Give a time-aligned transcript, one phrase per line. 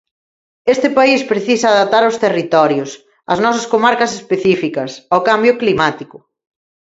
[0.73, 2.89] Este país precisa adaptar os territorios,
[3.33, 6.17] as nosas comarcas específicas, ao cambio climático.